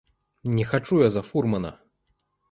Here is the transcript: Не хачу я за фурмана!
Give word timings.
Не 0.53 0.63
хачу 0.69 0.97
я 1.01 1.09
за 1.15 1.21
фурмана! 1.27 1.71